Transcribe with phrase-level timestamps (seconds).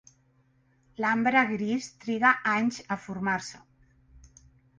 [1.03, 3.63] L'ambre gris triga anys a formar-se.